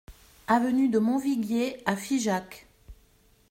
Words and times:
Avenue 0.47 0.89
de 0.89 0.97
Montviguier 0.97 1.77
à 1.85 1.95
Figeac 1.95 2.65